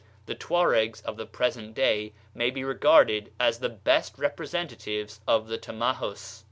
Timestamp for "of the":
1.05-1.27, 5.27-5.59